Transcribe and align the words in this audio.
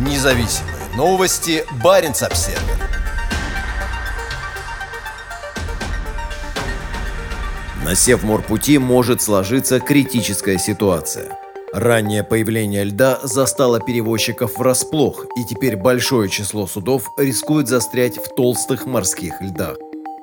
Независимые 0.00 0.76
новости. 0.96 1.62
Барин 1.84 2.12
обсерва 2.12 2.58
На 7.84 7.94
Севморпути 7.94 8.78
может 8.78 9.20
сложиться 9.20 9.78
критическая 9.78 10.56
ситуация. 10.56 11.38
Раннее 11.74 12.24
появление 12.24 12.84
льда 12.84 13.20
застало 13.24 13.78
перевозчиков 13.78 14.56
врасплох, 14.56 15.26
и 15.36 15.44
теперь 15.44 15.76
большое 15.76 16.30
число 16.30 16.66
судов 16.66 17.04
рискует 17.18 17.68
застрять 17.68 18.16
в 18.16 18.34
толстых 18.34 18.86
морских 18.86 19.34
льдах. 19.42 19.76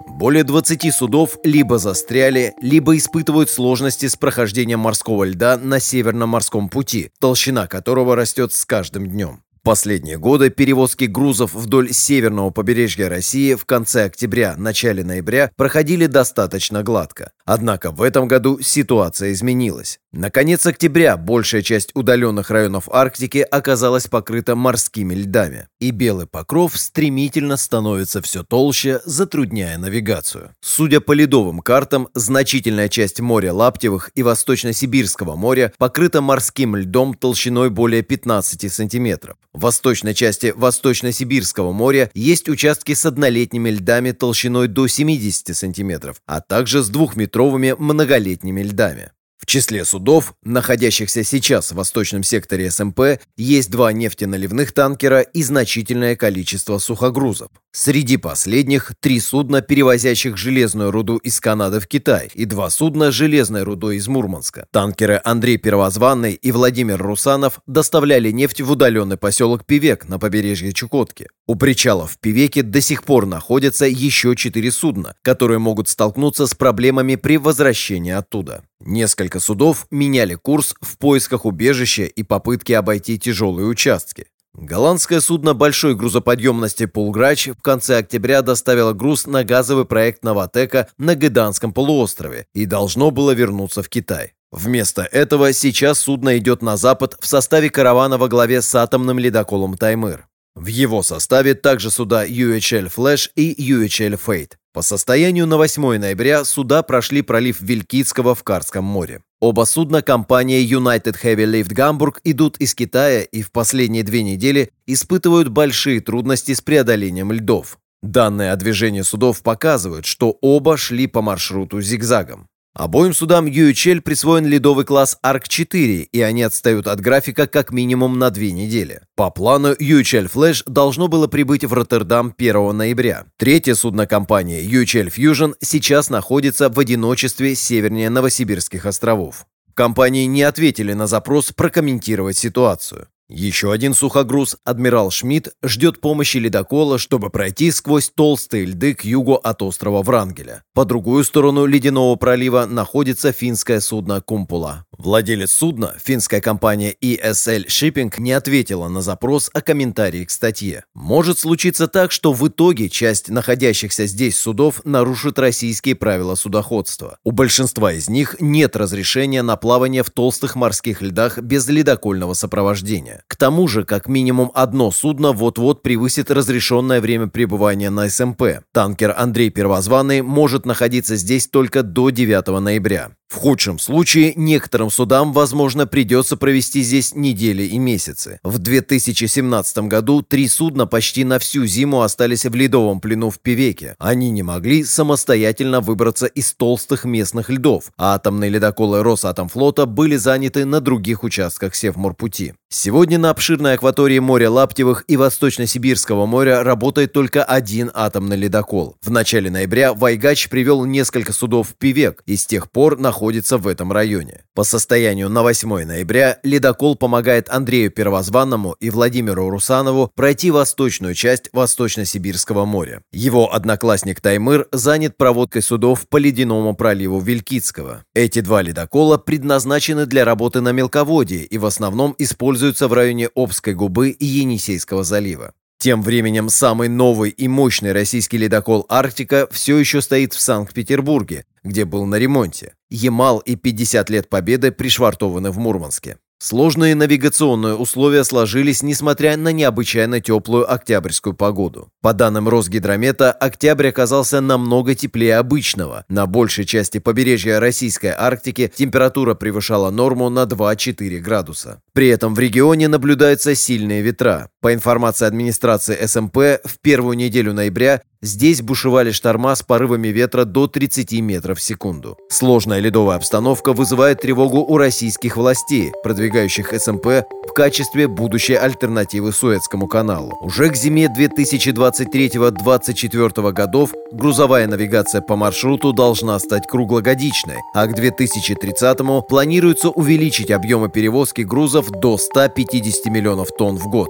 Более 0.08 0.44
20 0.44 0.92
судов 0.92 1.38
либо 1.44 1.78
застряли, 1.78 2.56
либо 2.60 2.98
испытывают 2.98 3.52
сложности 3.52 4.08
с 4.08 4.16
прохождением 4.16 4.80
морского 4.80 5.24
льда 5.26 5.56
на 5.56 5.80
Северном 5.80 6.30
морском 6.30 6.68
пути, 6.68 7.12
толщина 7.20 7.68
которого 7.68 8.16
растет 8.16 8.54
с 8.54 8.66
каждым 8.66 9.06
днем 9.06 9.44
последние 9.68 10.18
годы 10.18 10.50
перевозки 10.50 11.04
грузов 11.04 11.54
вдоль 11.54 11.92
северного 11.92 12.52
побережья 12.52 13.10
России 13.10 13.54
в 13.54 13.66
конце 13.66 14.06
октября, 14.06 14.56
начале 14.58 15.04
ноября 15.04 15.52
проходили 15.58 16.06
достаточно 16.06 16.84
гладко. 16.84 17.32
Однако 17.44 17.92
в 17.92 18.02
этом 18.02 18.30
году 18.30 18.62
ситуация 18.62 19.34
изменилась. 19.34 20.00
На 20.14 20.32
конец 20.32 20.66
октября 20.66 21.18
большая 21.18 21.62
часть 21.62 21.92
удаленных 21.94 22.50
районов 22.50 22.88
Арктики 22.90 23.40
оказалась 23.40 24.08
покрыта 24.08 24.56
морскими 24.56 25.14
льдами, 25.14 25.68
и 25.82 25.92
белый 25.92 26.28
покров 26.28 26.78
стремительно 26.78 27.58
становится 27.58 28.22
все 28.22 28.44
толще, 28.44 29.02
затрудняя 29.04 29.78
навигацию. 29.78 30.52
Судя 30.62 31.02
по 31.02 31.12
ледовым 31.12 31.60
картам, 31.60 32.08
значительная 32.14 32.88
часть 32.88 33.20
моря 33.20 33.54
Лаптевых 33.54 34.12
и 34.16 34.24
Восточно-Сибирского 34.24 35.36
моря 35.36 35.74
покрыта 35.78 36.22
морским 36.22 36.78
льдом 36.78 37.14
толщиной 37.14 37.70
более 37.70 38.02
15 38.02 38.74
сантиметров. 38.74 39.36
В 39.58 39.62
восточной 39.62 40.14
части 40.14 40.54
Восточно-Сибирского 40.56 41.72
моря 41.72 42.12
есть 42.14 42.48
участки 42.48 42.94
с 42.94 43.08
однолетними 43.08 43.72
льдами 43.72 44.12
толщиной 44.12 44.68
до 44.68 44.86
70 44.86 45.58
сантиметров, 45.58 46.22
а 46.28 46.42
также 46.42 46.84
с 46.84 46.90
двухметровыми 46.90 47.74
многолетними 47.76 48.62
льдами. 48.62 49.10
В 49.38 49.46
числе 49.46 49.86
судов, 49.86 50.34
находящихся 50.44 51.24
сейчас 51.24 51.72
в 51.72 51.76
восточном 51.76 52.24
секторе 52.24 52.72
СМП, 52.72 53.20
есть 53.38 53.70
два 53.70 53.94
нефтеналивных 53.94 54.72
танкера 54.72 55.22
и 55.22 55.44
значительное 55.44 56.16
количество 56.16 56.80
сухогрузов. 56.80 57.50
Среди 57.72 58.18
последних 58.18 58.94
три 59.00 59.20
судна, 59.20 59.62
перевозящих 59.62 60.36
железную 60.36 60.90
руду 60.90 61.18
из 61.18 61.40
Канады 61.40 61.80
в 61.80 61.88
Китай, 61.88 62.32
и 62.34 62.46
два 62.46 62.72
судна 62.72 63.12
с 63.12 63.14
железной 63.14 63.62
рудой 63.62 63.98
из 63.98 64.08
Мурманска. 64.08 64.66
Танкеры 64.72 65.22
Андрей 65.24 65.58
Первозванный 65.58 66.34
и 66.34 66.52
Владимир 66.52 67.00
Русанов 67.00 67.60
доставляли 67.68 68.32
нефть 68.32 68.62
в 68.62 68.72
удаленный 68.72 69.18
поселок 69.18 69.64
Пивек 69.66 70.10
на 70.10 70.18
побережье 70.18 70.74
Чукотки. 70.74 71.30
У 71.46 71.54
причалов 71.54 72.14
в 72.14 72.18
Пивеке 72.18 72.64
до 72.64 72.82
сих 72.82 73.04
пор 73.04 73.28
находятся 73.28 73.86
еще 73.86 74.36
четыре 74.36 74.72
судна, 74.72 75.14
которые 75.22 75.60
могут 75.60 75.88
столкнуться 75.88 76.48
с 76.48 76.56
проблемами 76.56 77.16
при 77.16 77.38
возвращении 77.38 78.12
оттуда. 78.12 78.64
Несколько 78.80 79.40
судов 79.40 79.88
меняли 79.92 80.36
курс 80.36 80.76
в 80.82 80.98
поисках 80.98 81.46
убежища 81.46 82.04
и 82.04 82.24
попытки 82.24 82.74
обойти 82.74 83.18
тяжелые 83.18 83.68
участки. 83.68 84.28
Голландское 84.54 85.20
судно 85.20 85.54
большой 85.54 85.96
грузоподъемности 85.96 86.88
«Пулграч» 86.88 87.50
в 87.50 87.62
конце 87.62 87.98
октября 87.98 88.42
доставило 88.42 88.94
груз 88.94 89.28
на 89.28 89.44
газовый 89.44 89.86
проект 89.86 90.24
«Новотека» 90.24 90.88
на 90.98 91.16
Гыданском 91.16 91.74
полуострове 91.74 92.48
и 92.56 92.66
должно 92.66 93.12
было 93.12 93.32
вернуться 93.32 93.84
в 93.84 93.90
Китай. 93.90 94.34
Вместо 94.52 95.04
этого 95.04 95.54
сейчас 95.54 96.00
судно 96.00 96.38
идет 96.38 96.64
на 96.64 96.76
запад 96.76 97.18
в 97.20 97.28
составе 97.28 97.70
каравана 97.70 98.18
во 98.18 98.28
главе 98.30 98.62
с 98.64 98.74
атомным 98.74 99.20
ледоколом 99.20 99.78
«Таймыр». 99.78 100.28
В 100.60 100.66
его 100.66 101.04
составе 101.04 101.54
также 101.54 101.92
суда 101.92 102.26
UHL 102.26 102.92
Flash 102.92 103.30
и 103.36 103.54
UHL 103.72 104.20
Fate. 104.20 104.54
По 104.74 104.82
состоянию 104.82 105.46
на 105.46 105.56
8 105.58 106.00
ноября 106.00 106.44
суда 106.46 106.82
прошли 106.82 107.22
пролив 107.22 107.62
Вилькицкого 107.62 108.34
в 108.34 108.44
Карском 108.44 108.84
море. 108.84 109.22
Оба 109.40 109.66
судна 109.66 110.02
компании 110.02 110.68
United 110.68 111.16
Heavy 111.24 111.46
Lift 111.46 111.76
Hamburg 111.76 112.16
идут 112.24 112.58
из 112.58 112.74
Китая 112.74 113.22
и 113.22 113.44
в 113.44 113.52
последние 113.52 114.02
две 114.02 114.24
недели 114.24 114.72
испытывают 114.88 115.50
большие 115.50 116.02
трудности 116.02 116.56
с 116.56 116.62
преодолением 116.62 117.32
льдов. 117.32 117.78
Данные 118.02 118.52
о 118.52 118.56
движении 118.56 119.02
судов 119.02 119.44
показывают, 119.44 120.08
что 120.08 120.40
оба 120.42 120.76
шли 120.76 121.06
по 121.06 121.22
маршруту 121.22 121.82
зигзагом. 121.82 122.48
Обоим 122.78 123.16
судам 123.16 123.48
UHL 123.48 124.02
присвоен 124.02 124.46
ледовый 124.46 124.86
класс 124.86 125.18
ARC-4, 125.26 126.10
и 126.12 126.22
они 126.22 126.44
отстают 126.44 126.86
от 126.86 127.02
графика 127.02 127.48
как 127.48 127.72
минимум 127.72 128.20
на 128.20 128.30
две 128.30 128.52
недели. 128.52 129.02
По 129.16 129.32
плану 129.32 129.74
UHL 129.74 130.32
Flash 130.32 130.62
должно 130.68 131.08
было 131.08 131.26
прибыть 131.26 131.66
в 131.66 131.74
Роттердам 131.74 132.36
1 132.38 132.78
ноября. 132.78 133.26
Третье 133.38 133.74
судно 133.74 134.06
компании 134.06 134.64
UHL 134.64 135.12
Fusion 135.12 135.56
сейчас 135.60 136.12
находится 136.12 136.70
в 136.70 136.80
одиночестве 136.80 137.56
севернее 137.56 138.12
Новосибирских 138.12 138.86
островов. 138.86 139.48
Компании 139.74 140.26
не 140.26 140.44
ответили 140.44 140.94
на 140.94 141.08
запрос 141.08 141.54
прокомментировать 141.54 142.38
ситуацию. 142.38 143.08
Еще 143.30 143.74
один 143.74 143.94
сухогруз, 143.94 144.56
адмирал 144.64 145.12
Шмидт, 145.12 145.50
ждет 145.62 146.00
помощи 146.00 146.38
ледокола, 146.38 146.98
чтобы 146.98 147.30
пройти 147.30 147.72
сквозь 147.72 148.10
толстые 148.10 148.66
льды 148.66 148.94
к 148.96 149.04
югу 149.04 149.36
от 149.36 149.62
острова 149.62 150.02
Врангеля. 150.02 150.64
По 150.74 150.86
другую 150.86 151.26
сторону 151.26 151.66
ледяного 151.66 152.16
пролива 152.16 152.66
находится 152.66 153.34
финское 153.34 153.82
судно 153.82 154.22
«Кумпула». 154.22 154.87
Владелец 154.98 155.52
судна, 155.52 155.94
финская 156.04 156.42
компания 156.42 156.96
ESL 157.00 157.68
Shipping, 157.68 158.12
не 158.18 158.32
ответила 158.32 158.88
на 158.88 159.02
запрос 159.02 159.52
о 159.54 159.62
комментарии 159.62 160.26
к 160.26 160.32
статье. 160.32 160.86
Может 160.96 161.38
случиться 161.38 161.88
так, 161.88 162.12
что 162.12 162.34
в 162.34 162.48
итоге 162.48 162.90
часть 162.90 163.30
находящихся 163.30 164.08
здесь 164.08 164.40
судов 164.40 164.82
нарушит 164.86 165.38
российские 165.38 165.94
правила 165.94 166.34
судоходства. 166.34 167.20
У 167.24 167.30
большинства 167.30 167.94
из 167.94 168.10
них 168.10 168.38
нет 168.40 168.76
разрешения 168.76 169.44
на 169.44 169.56
плавание 169.56 170.02
в 170.02 170.10
толстых 170.10 170.56
морских 170.56 171.04
льдах 171.04 171.38
без 171.38 171.68
ледокольного 171.68 172.34
сопровождения. 172.34 173.22
К 173.28 173.36
тому 173.36 173.68
же, 173.68 173.84
как 173.84 174.08
минимум 174.08 174.52
одно 174.56 174.90
судно 174.90 175.32
вот-вот 175.32 175.84
превысит 175.84 176.32
разрешенное 176.32 177.02
время 177.02 177.28
пребывания 177.28 177.92
на 177.92 178.10
СМП. 178.10 178.64
Танкер 178.74 179.14
Андрей 179.16 179.52
Первозванный 179.52 180.24
может 180.24 180.66
находиться 180.66 181.18
здесь 181.18 181.48
только 181.48 181.84
до 181.84 182.10
9 182.10 182.48
ноября. 182.60 183.12
В 183.28 183.36
худшем 183.36 183.78
случае 183.78 184.34
некоторым 184.38 184.90
судам, 184.90 185.34
возможно, 185.34 185.86
придется 185.86 186.38
провести 186.38 186.82
здесь 186.82 187.14
недели 187.14 187.64
и 187.64 187.78
месяцы. 187.78 188.40
В 188.42 188.58
2017 188.58 189.80
году 189.80 190.22
три 190.22 190.48
судна 190.48 190.88
почти 190.88 191.26
на 191.26 191.38
всю 191.38 191.66
зиму 191.66 192.04
остались 192.04 192.46
в 192.46 192.56
ледовом 192.56 193.02
плену 193.02 193.30
в 193.30 193.40
Пивеке. 193.40 193.96
Они 194.00 194.30
не 194.30 194.44
могли 194.44 194.86
самостоятельно 194.86 195.82
выбраться 195.82 196.26
из 196.26 196.54
толстых 196.54 197.04
местных 197.04 197.50
льдов, 197.50 197.92
а 197.98 198.16
атомные 198.16 198.50
ледоколы 198.50 199.04
Росатомфлота 199.04 199.86
были 199.86 200.16
заняты 200.16 200.64
на 200.64 200.80
других 200.80 201.24
участках 201.24 201.76
Севморпути. 201.76 202.56
Сегодня 202.70 203.18
на 203.18 203.30
обширной 203.30 203.76
акватории 203.76 204.20
моря 204.20 204.52
Лаптевых 204.52 205.06
и 205.08 205.16
Восточно-Сибирского 205.16 206.26
моря 206.26 206.64
работает 206.64 207.14
только 207.14 207.42
один 207.42 207.90
атомный 207.94 208.36
ледокол. 208.36 208.98
В 209.02 209.10
начале 209.10 209.50
ноября 209.50 209.94
Вайгач 209.94 210.50
привел 210.50 210.84
несколько 210.84 211.32
судов 211.32 211.70
в 211.70 211.76
Пивек 211.76 212.24
и 212.26 212.36
с 212.36 212.46
тех 212.46 212.70
пор 212.70 213.00
находится 213.00 213.58
в 213.58 213.70
этом 213.70 213.94
районе. 213.94 214.44
По 214.54 214.66
состоянию 214.66 215.30
на 215.30 215.44
8 215.44 215.86
ноября 215.86 216.40
ледокол 216.44 216.98
помогает 216.98 217.50
Андрею 217.50 217.90
Первозванному 217.90 218.76
и 218.82 218.90
Владимиру 218.90 219.50
Русанову 219.50 220.12
пройти 220.14 220.52
восточную 220.52 221.14
часть 221.14 221.48
Восточно-Сибирского 221.54 222.66
моря. 222.66 223.02
Его 223.14 223.54
одноклассник 223.54 224.20
Таймыр 224.20 224.68
занят 224.74 225.16
проводкой 225.16 225.62
судов 225.62 226.06
по 226.10 226.18
ледяному 226.18 226.76
проливу 226.76 227.22
Вилькицкого. 227.22 228.04
Эти 228.14 228.42
два 228.42 228.62
ледокола 228.62 229.18
предназначены 229.18 230.06
для 230.06 230.26
работы 230.26 230.60
на 230.60 230.74
мелководье 230.74 231.46
и 231.46 231.58
в 231.58 231.66
основном 231.66 232.14
используются 232.18 232.57
в 232.88 232.94
районе 232.94 233.30
Обской 233.36 233.74
губы 233.74 234.10
и 234.10 234.26
Енисейского 234.26 235.04
залива. 235.04 235.54
Тем 235.80 236.02
временем 236.02 236.50
самый 236.50 236.90
новый 236.90 237.30
и 237.30 237.48
мощный 237.48 237.92
российский 237.92 238.38
ледокол 238.38 238.86
«Арктика» 238.90 239.48
все 239.52 239.78
еще 239.78 240.02
стоит 240.02 240.34
в 240.34 240.42
Санкт-Петербурге, 240.42 241.46
где 241.64 241.86
был 241.86 242.06
на 242.06 242.16
ремонте. 242.16 242.74
Ямал 242.90 243.40
и 243.40 243.56
50 243.56 244.10
лет 244.10 244.28
победы 244.28 244.72
пришвартованы 244.72 245.52
в 245.52 245.60
Мурманске. 245.60 246.18
Сложные 246.40 246.94
навигационные 246.94 247.74
условия 247.74 248.24
сложились, 248.24 248.84
несмотря 248.84 249.38
на 249.38 249.52
необычайно 249.52 250.22
теплую 250.22 250.72
октябрьскую 250.72 251.34
погоду. 251.34 251.90
По 252.02 252.14
данным 252.14 252.48
Росгидромета, 252.48 253.32
октябрь 253.32 253.88
оказался 253.88 254.40
намного 254.40 254.94
теплее 254.94 255.38
обычного. 255.38 256.06
На 256.10 256.28
большей 256.28 256.66
части 256.66 257.00
побережья 257.00 257.60
Российской 257.60 258.14
Арктики 258.16 258.72
температура 258.74 259.34
превышала 259.34 259.90
норму 259.90 260.30
на 260.30 260.44
2-4 260.44 261.18
градуса. 261.20 261.82
При 261.94 262.08
этом 262.10 262.36
в 262.36 262.40
регионе 262.40 262.88
наблюдаются 262.88 263.56
сильные 263.56 264.04
ветра. 264.04 264.52
По 264.68 264.74
информации 264.74 265.26
администрации 265.26 266.06
СМП, 266.06 266.60
в 266.66 266.80
первую 266.82 267.16
неделю 267.16 267.54
ноября 267.54 268.02
здесь 268.22 268.62
бушевали 268.62 269.12
шторма 269.12 269.56
с 269.56 269.64
порывами 269.64 270.10
ветра 270.10 270.44
до 270.44 270.68
30 270.68 271.22
метров 271.22 271.60
в 271.60 271.64
секунду. 271.64 272.18
Сложная 272.30 272.80
ледовая 272.80 273.16
обстановка 273.16 273.72
вызывает 273.72 274.20
тревогу 274.20 274.58
у 274.58 274.78
российских 274.78 275.38
властей, 275.38 275.94
продвигающих 276.04 276.74
СМП 276.78 277.24
в 277.48 277.54
качестве 277.56 278.10
будущей 278.10 278.56
альтернативы 278.56 279.32
Суэцкому 279.32 279.88
каналу. 279.88 280.38
Уже 280.42 280.70
к 280.70 280.76
зиме 280.76 281.08
2023-2024 281.18 283.54
годов 283.54 283.94
грузовая 284.12 284.68
навигация 284.68 285.22
по 285.22 285.38
маршруту 285.38 285.94
должна 285.94 286.38
стать 286.40 286.68
круглогодичной, 286.68 287.60
а 287.74 287.88
к 287.88 287.96
2030 287.96 288.98
планируется 289.30 289.92
увеличить 289.92 290.52
объемы 290.52 290.90
перевозки 290.90 291.44
грузов 291.44 291.90
до 291.90 292.18
150 292.18 293.06
миллионов 293.06 293.48
тонн 293.58 293.78
в 293.78 293.88
год. 293.88 294.10